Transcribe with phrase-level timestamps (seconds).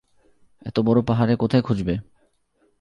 [0.65, 1.95] এত বড় পাহাড়ে কোথায় খুঁজবে?